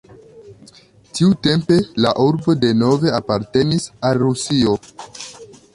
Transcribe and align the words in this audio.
Tiutempe 1.17 1.77
la 2.05 2.13
urbo 2.25 2.57
denove 2.65 3.15
apartenis 3.19 3.87
al 4.11 4.21
Rusio. 4.25 4.77